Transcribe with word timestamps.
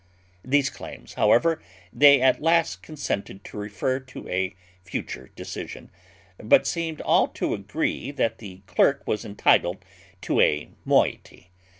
These 0.43 0.71
claims, 0.71 1.13
however, 1.13 1.61
they 1.93 2.21
at 2.21 2.41
last 2.41 2.81
consented 2.81 3.43
to 3.43 3.55
refer 3.57 3.99
to 3.99 4.27
a 4.27 4.55
future 4.83 5.29
decision, 5.35 5.91
but 6.39 6.65
seemed 6.65 7.01
all 7.01 7.27
to 7.27 7.53
agree 7.53 8.09
that 8.09 8.39
the 8.39 8.63
clerk 8.65 9.03
was 9.05 9.23
entitled 9.23 9.85
to 10.21 10.41
a 10.41 10.69
moiety. 10.85 11.51